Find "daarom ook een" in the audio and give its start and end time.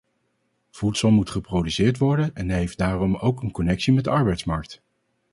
2.77-3.51